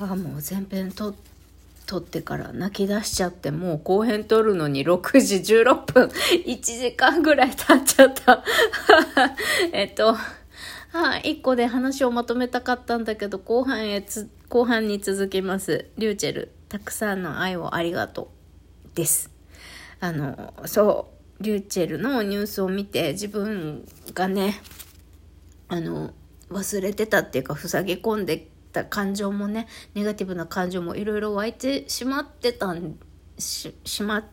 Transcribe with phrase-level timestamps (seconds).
[0.00, 1.14] あもう前編と
[1.86, 6.08] 撮ってから泣き出しちゃってもう後編撮るのに6時16分
[6.44, 8.44] 1時間ぐらい経っちゃった。
[9.72, 10.14] えっと
[10.90, 15.86] はい、1個で話をまとめたかったんだけど後半へつ後半に続きます。
[15.98, 18.30] リューチェルたくさんの愛をありがと
[18.92, 19.30] うです。
[20.00, 21.08] あのそ
[21.40, 24.60] うリューチェルのニュースを見て自分がね
[25.68, 26.12] あの
[26.50, 32.96] 忘れてたっていうか塞ぎ込んでた感情もねネガティブな感情もいろいろ湧いてしまってたん
[33.38, 34.24] ししまっ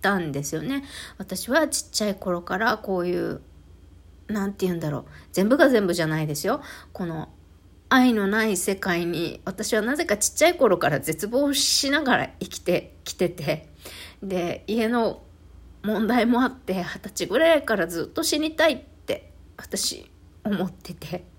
[0.00, 0.84] たんですよね。
[1.18, 3.40] 私はちっちゃい頃からこういう
[4.28, 5.04] 何て言うんだろう。
[5.32, 6.62] 全部が全部じゃないですよ。
[6.92, 7.28] この
[7.88, 13.68] 愛のない世界に私はなぜかちっちゃい頃から絶望しながら生きてきてて。
[14.22, 15.22] で家の
[15.82, 20.10] 問題もあって二十歳ぐらいからずっと死にたいって私
[20.44, 21.31] 思ってて。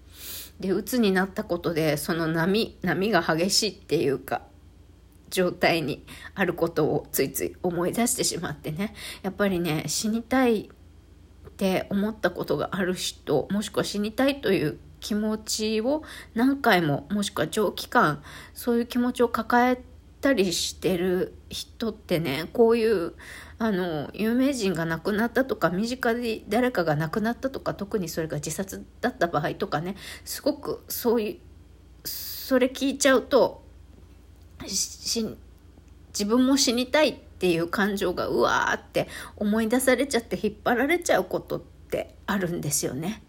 [0.59, 4.41] で鬱になったことでその波波が激しいっていうか
[5.30, 6.05] 状態に
[6.36, 8.94] あることをついつい思い出してしまってね。
[9.23, 10.69] やっぱりね死にたい
[11.50, 19.92] って思ったことがある人もしくは死にたいという気持ちを何回ももしくは長期間そういう気持ちを抱えて
[20.23, 23.13] たりしてる人ってねこういう
[23.59, 33.63] あの有名人が亡くなったとか身近で誰かが亡くなったとか特にそれが自殺だった場合とかねすごくそういうそれ聞いちゃうと
[34.61, 35.35] 自
[36.25, 43.21] 分も死にたいっていう感情がうわーって思い出されちゃって引っ張られちゃうことってあるんですよね。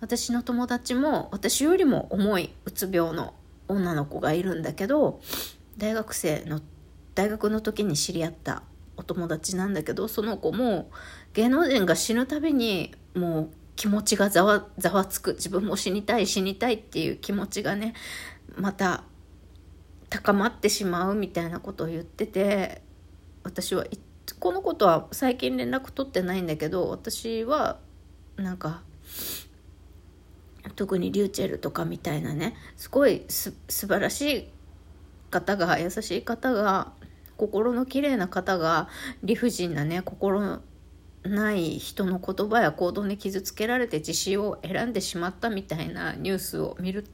[0.00, 3.34] 私の友達も私よりも重いうつ病の
[3.66, 5.20] 女の子がいるんだけど
[5.78, 6.60] 大学生の
[7.14, 8.62] 大学の時に知り合った
[8.96, 10.90] お友達なんだけどその子も
[11.32, 15.34] 芸能人が死ぬたびにもう気持ちがざわざわつく。
[15.34, 17.94] 自分も死にたい死にたいっていう気持ちがね
[18.56, 19.04] また
[20.10, 22.82] 高まってしまうみたいなことを言ってて
[23.44, 23.86] 私は
[24.40, 27.78] このことは最近連絡取ってないんだけど私は
[28.36, 28.82] なんか
[30.76, 34.48] 特にリューチェルとかみたいなねすごいす素晴らしい
[35.30, 36.92] 方が優しい方が
[37.36, 38.88] 心の綺麗な方が
[39.22, 40.60] 理不尽なね心
[41.22, 47.04] ない人の言葉や行動に傷つけられて自信を選んでしまったみたいなニュースを見る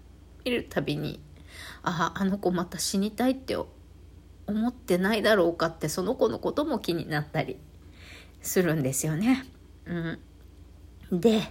[0.44, 1.20] 見るたびに
[1.82, 7.58] あああの子また死にたいって思ってないだろうかってその子のことも気になったり
[8.42, 9.46] するんですよね。
[9.86, 10.18] うん、
[11.12, 11.42] で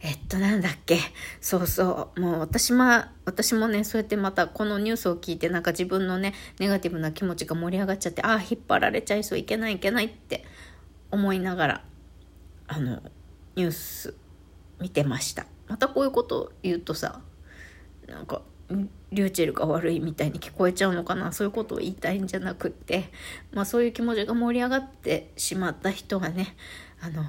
[0.00, 0.98] えっと、なんだっけ。
[1.40, 2.20] そうそう。
[2.20, 2.84] もう私も、
[3.24, 10.44] 私もね、そうやってまたこのニュースを聞いて、なんか自分のね、ネガティブな気持ちが盛り上がっちゃって、ああ、引っ張られちゃいそう、いけないいけないって
[11.10, 11.84] 思いながら、
[12.68, 13.02] あの、
[13.54, 14.14] ニュース
[14.80, 15.46] 見てました。
[15.66, 17.22] またこういうことを言うとさ、
[18.06, 23.10] なんか、リューチェルが悪いみたいに聞こえちゃうのかなそういうことを言いたいんじゃなくって、
[23.52, 26.54] まあそういう気持ちが盛り上がってしまった人はね、
[27.00, 27.24] あの、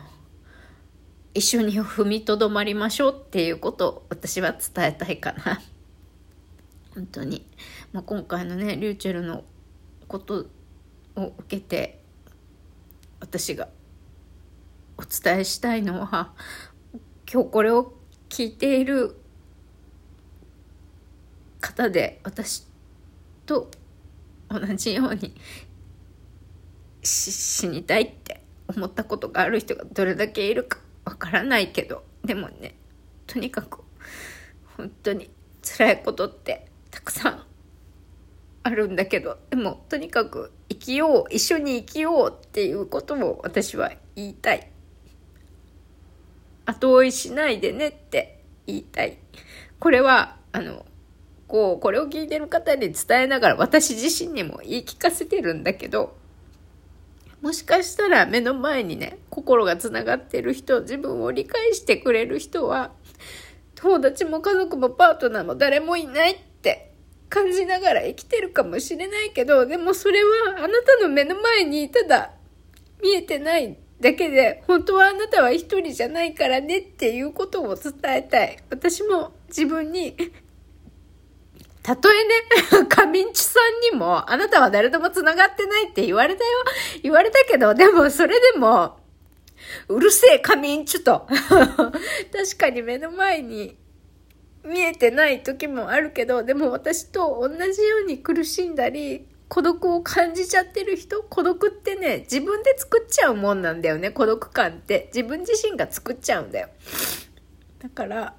[1.34, 5.62] 一緒に踏みとどまりましょうっていうことを私は伝えたいかな。
[6.96, 7.46] 本当に。
[7.92, 9.44] まあ、今回のね、リューチェルの
[10.08, 10.48] こと
[11.16, 12.02] を受けて、
[13.20, 13.70] 私が
[14.98, 16.34] お伝えしたいのは、
[17.32, 17.94] 今日これを
[18.30, 19.16] 聞いている
[21.59, 22.66] 方で私
[23.46, 23.70] と
[24.50, 25.34] 同じように
[27.04, 32.75] 死にたいって思ったことがある人がどれだけいるかわからないけど、でもね、
[33.28, 33.79] とにかく、
[34.75, 35.29] 本当に
[35.62, 37.44] 辛いことってたくさん
[38.63, 44.69] あるんだけど、でもとにかく生きよう、一緒に生きようっていうことを私は言いたい。
[46.66, 49.17] 後追いしないでねって言いたい。
[49.79, 50.85] これは、あの、
[51.47, 56.17] こう、これを聞いてる方に伝えながら私自身にも言い聞かせてるんだけど、
[57.42, 62.92] もしかしたら目の前にね、心がつながってる人、自分を理解してくれる人は、
[63.75, 66.94] 友達も家族もパートナーも誰もいないって
[67.30, 72.32] 感じながら生きてるかもしれないけど、でもそれはあなたの目の前にただ
[73.02, 78.58] 見えてないだけで、本当はあなたは一人じゃないからねっていうことを伝えたい。
[78.70, 80.16] 私も自分に
[81.87, 86.49] たとえね、カミンチさんにも、あなたは誰とも繋がってないって言われたよ。
[87.01, 88.99] 言われたけど、でもそれでも、
[89.87, 91.25] うるせえカミンチと。
[92.34, 93.78] 確かに目の前に
[94.66, 105.09] 見えてない時もあるけど、でも私と同じように苦しんだり、孤独を感じちゃってる人孤独ってね、自分で作っちゃうもんなんだよね、孤独感って。
[105.16, 106.67] 自分自身が作っちゃうんだよ。
[107.79, 108.34] だから、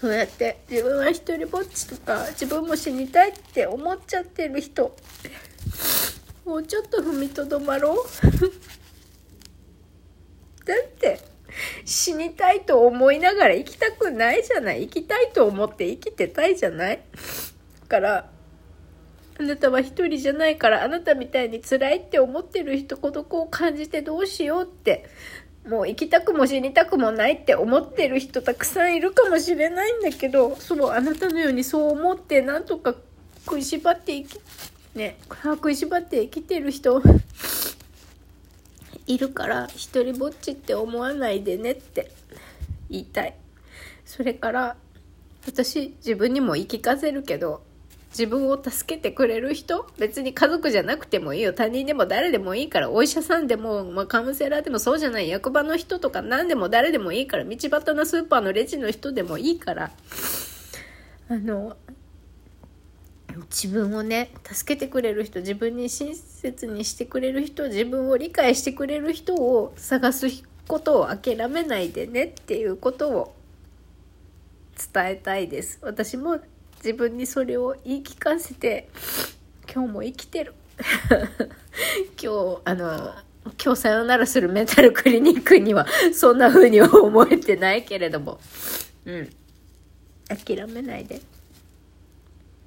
[0.00, 4.96] そうやって自分は一人ぼっちとか自分も死にたいって思っちゃってる人。
[6.46, 7.96] もうちょっと踏みとどまろう。
[10.64, 11.20] だって
[11.84, 14.88] 死にたいと思いながら生きたくないじゃない。
[14.88, 17.02] 生きたいと思って生きてたいじゃない。
[17.82, 18.30] だから
[19.38, 25.04] あなたは一人じゃないからあなたみたいに辛いって思ってる人孤独を感じてどうしようって
[25.68, 32.94] もう生きたくも死にたくもないって思ってる人たくさんいるかもしれないんだけどそうあなたのようにそう思ってなんとか
[33.44, 34.40] 食いしばって生き
[34.94, 37.02] ね食いしばって生きてる人
[39.06, 42.10] いるから一人ぼっちって思わないでねって
[42.88, 43.34] 言いたい。
[44.04, 44.76] それから
[45.46, 47.62] 私自分にも言い聞かせるけど
[48.10, 49.86] 自分を助けてくれる人？
[49.98, 51.52] 別に家族じゃなくてもいいよ。
[51.52, 52.90] 他人でも誰でもいいから。
[52.90, 57.44] お医者さんでも、まあ、カウンセラーでもそうじゃない役場の人とか何でも誰でもいいから。
[57.44, 59.92] 道端のスーパーのレジの人でもいいから。
[61.28, 61.76] あの
[63.48, 70.26] 自分をね助けてくれる人自分に親切にしてくれる人自分を理解してくれる人を探す
[70.66, 73.34] ことを諦めないでねっていうことを
[74.92, 75.78] 伝えたいです。
[75.82, 76.40] 私も
[76.82, 78.88] 自分にそれを言い聞かせて
[79.72, 80.54] 今日も生きてる。
[82.20, 83.14] 今日あの
[83.62, 88.40] 今日さよならするメンタルクリニックにはそんな風には思えてないけれども。
[89.04, 89.30] うん。
[90.28, 91.20] 諦めないで。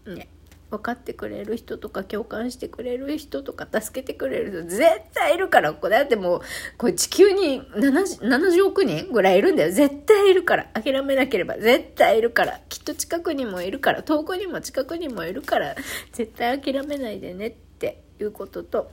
[0.05, 0.27] ね
[0.73, 4.83] 分かってくれる人とか共感してくれる人とか助けてくれる人絶
[5.13, 6.41] 対いるからこれだってもう
[6.77, 9.71] これ地球に 70, 70億人ぐらいいるんだよ。
[9.71, 10.65] 絶対いるから。
[10.73, 11.57] 諦めなければ。
[11.57, 12.59] 絶対いるから。
[12.69, 14.03] きっと近くにもいるから。
[14.03, 15.75] 遠くにも近くにもいるから。
[16.11, 18.91] 絶対諦めないでねっていうことと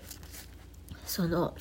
[1.07, 1.55] その、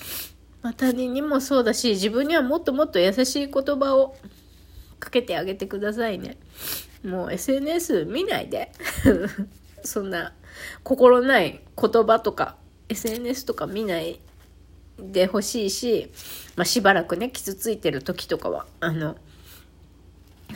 [0.62, 4.16] まあ、他人にもそうだし自分にはもっともっと優しい言葉を
[5.00, 6.38] かけてあげてくださいね。
[7.04, 8.72] もう SNS 見ないで。
[9.84, 10.34] そんな
[10.84, 12.56] 心ない言葉とか
[12.90, 14.20] SNS とか見ない
[14.98, 16.12] でほしいし、
[16.56, 19.16] まあ、しばらくね傷ついてる時とかはあの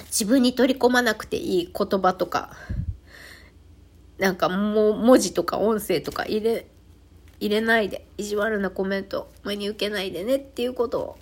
[0.08, 2.52] 自分に取り込まなくていい言葉とか
[4.18, 6.66] なんかも文字とか音声とか入れ
[7.40, 11.18] 入れないで意地悪なコメント真に受けないでねっていうことを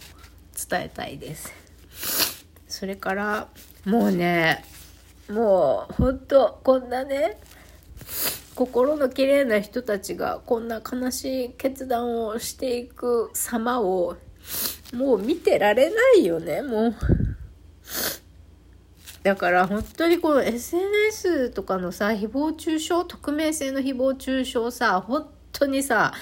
[0.70, 1.52] 伝えたいです。
[2.68, 3.48] それから
[3.86, 4.64] もうね
[5.30, 7.40] もうほんとこんなね
[8.56, 14.18] 心の綺麗な人たちがこんな悲しい決断をしていく様を
[14.94, 16.96] もう見てられないよねもう。
[19.24, 26.14] だから本当にこの SNS とかのさ誹謗中傷匿名性の誹謗中傷さ本当にさ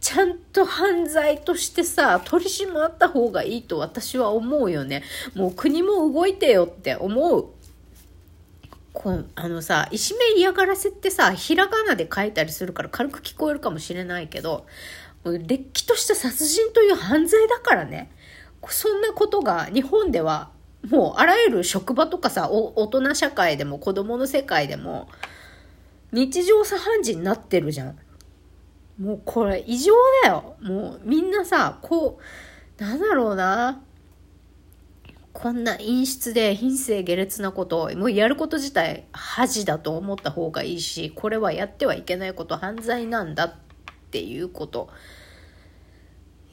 [0.00, 5.02] ちゃんと犯罪としてさ取り締まった方がいいと私は思うよね。
[5.34, 7.50] もう国も動いてよって思う。
[8.96, 14.66] こあのさ、いじめ嫌がらせってさ、ひらがなで書いたりするから軽く聞こえるかもしれないけど、
[15.24, 18.10] れっきとした殺人という犯罪だからね。
[18.68, 20.50] そんなことが日本では
[20.88, 25.08] もうあらゆる職場とかさ、大人社会でも子供の世界でも
[26.12, 27.98] 日常茶飯事になってるじゃん。
[28.98, 29.92] もうこれ異常
[30.22, 30.56] だよ。
[30.62, 32.18] もうみんなさ、こ
[32.78, 33.82] う、なんだろうな。
[35.38, 43.54] こんな陰湿で品性下劣なこともうやること自体恥だと思った方がいいしこれはやってはいけないこと犯罪なんだっ
[44.10, 44.88] ていうこと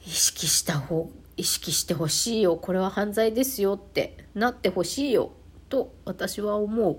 [0.06, 5.32] 意識した方意識してほしいよこれは犯罪ですよってなってほしいよ
[5.70, 6.98] と私は思う。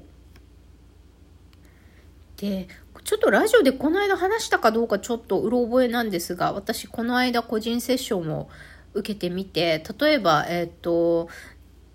[2.37, 2.67] で
[3.03, 8.49] ちょっとラジオでこの間話したかどうかちょっとうろ覚えなんですが私この間個人セッションを
[8.95, 11.29] 受けてみて例えばえっ、ー、と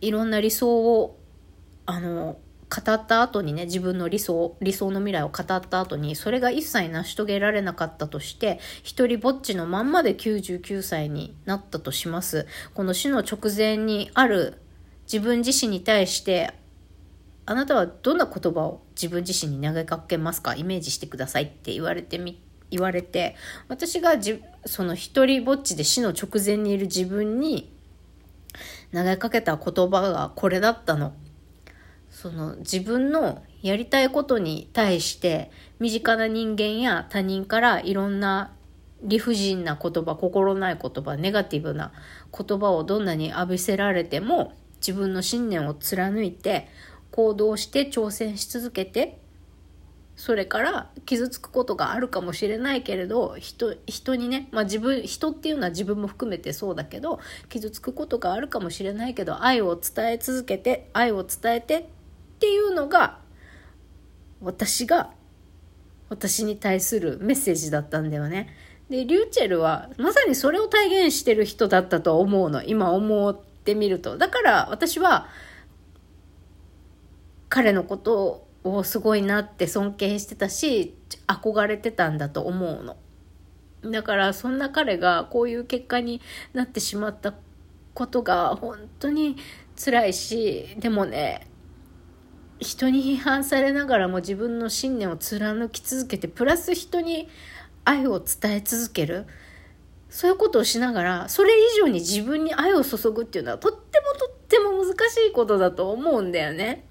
[0.00, 1.18] いろんな理想を
[1.86, 2.38] あの
[2.72, 12.46] 語った後にね自分の理想理想の未来を語った後にそれが一切成し遂げられなかったとして一人ぼっちのまんまで99歳になったとします。
[12.74, 14.58] この死の直前にある
[15.04, 16.54] 自分自身に対して
[17.44, 20.54] あなたはどんな言葉を自分自身に投げかけますか？
[20.54, 22.40] イメージしてくださいって言われてみ
[22.70, 23.34] 言われて
[23.66, 27.72] 私がじその一人ぼっちで死の直前にいる自分に
[28.92, 31.14] 投げかけた言葉がこれだったの。
[32.10, 38.52] その自分のやりたいことに対して身近な人間や他人からいろんな
[39.02, 41.92] 理不尽な言葉、心ない言葉、ネガティブな
[42.36, 46.68] 言葉をどんなに浴びせられても自分の信念を貫いて
[47.10, 49.20] 行動して挑戦し続けて
[50.20, 61.88] それから傷つくことがあるかもしれないけれど人人にね、まあ、自分人っていうのは自分も含めてそうだけど傷つくことがあるかもしれないけど愛を伝え続けて愛を伝えて
[62.40, 63.18] っていうのが、
[64.40, 65.10] 私が、
[66.08, 68.48] 私に対するメッセージだったんだよね。
[68.88, 72.62] で、リューチェルは、まさにそれを体現してる人だったと思うの。
[72.62, 74.16] 今思ってみると。
[74.16, 75.28] だから私は、
[77.50, 78.48] 彼のことを
[78.84, 80.94] すごいなって尊敬してたし、
[81.26, 82.96] 憧れてたんだと思うの。
[83.90, 86.20] だからそんな彼がこういう結果に
[86.52, 87.34] なってしまった
[87.94, 89.36] ことが本当に
[89.82, 91.46] 辛いし、でもね、
[92.58, 97.28] 人に批判されながらも自分の信念を貫き続けて、プラス人に
[97.84, 99.26] 愛を伝え続ける。
[100.10, 106.84] そういうことをしながら、それ以上に自分に愛を注ぐっていうのはとってもとっても難しいことだと思うんだよね。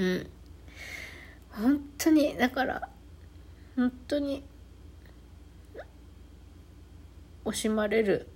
[0.00, 0.26] うん。
[1.50, 2.88] 本当に、だから、
[3.76, 4.44] 本当に、
[7.44, 8.28] 惜しまれる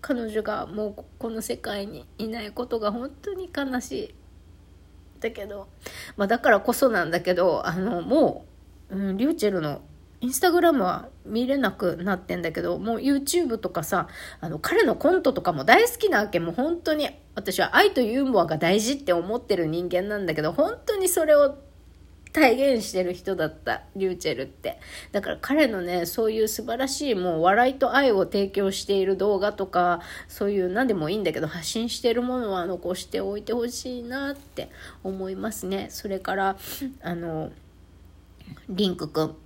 [0.00, 4.14] 彼女がもうこの世界にいないことが本当に悲しい。
[5.20, 5.68] だけど、
[6.16, 8.46] まあだからこそなんだけど、あの、も
[8.90, 9.82] う、うん、リューチェルの
[10.20, 14.08] インスタグラムは見れなくなってんだけど、もう YouTube とかさ、
[14.40, 16.40] あの、彼のコントとかも大好きなわけ。
[16.40, 21.56] もう本当に、私は愛とユーモアが大事って思ってる人間なんだけど、本当にそれを
[22.32, 24.80] 体現してる人だった、リューチェルって。
[25.12, 34.68] だから彼のね、そういう素晴らしいもう笑いと愛を提供している動画とか、そういう何でもいいんだけど発信してるものは残しておいてほしいなって
[35.04, 35.86] 思いますね。
[35.90, 36.56] それから、
[37.02, 37.52] あの、
[38.68, 39.36] リンクくん。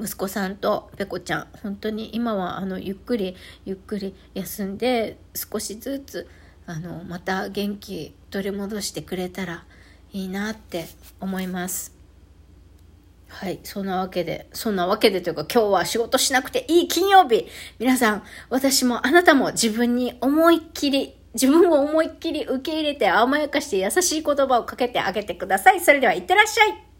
[0.00, 6.28] 息子さんとペコちゃん本当に今はあのゆっくりゆっくり休んで少しずつ
[6.66, 9.64] あのまた元気取り戻してくれたら
[10.12, 10.86] いいなって
[11.20, 12.02] 思います。
[13.28, 13.60] はい。
[13.64, 17.46] そんなわけで、そんなわけでというか今日は仕事しなくていい金曜日。
[17.78, 25.80] 皆さん、私もあなたも自分に思いっきり、自分を思いっきり受け入れて甘やかして優しい言葉をかけてあげてください。
[25.80, 26.91] それでは、いってらっしゃい。